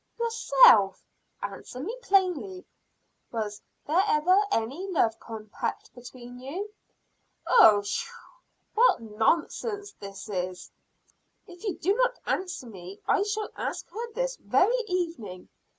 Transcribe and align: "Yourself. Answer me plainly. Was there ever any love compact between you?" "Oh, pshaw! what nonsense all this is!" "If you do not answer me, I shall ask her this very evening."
"Yourself. 0.19 1.03
Answer 1.43 1.79
me 1.79 1.95
plainly. 2.01 2.65
Was 3.31 3.61
there 3.85 4.01
ever 4.07 4.35
any 4.51 4.87
love 4.87 5.19
compact 5.19 5.93
between 5.93 6.39
you?" 6.39 6.71
"Oh, 7.45 7.81
pshaw! 7.83 8.11
what 8.73 8.99
nonsense 8.99 9.91
all 10.01 10.07
this 10.09 10.27
is!" 10.27 10.71
"If 11.45 11.63
you 11.63 11.77
do 11.77 11.93
not 11.93 12.17
answer 12.25 12.65
me, 12.65 12.99
I 13.07 13.21
shall 13.21 13.51
ask 13.55 13.87
her 13.91 14.11
this 14.13 14.37
very 14.37 14.75
evening." 14.87 15.49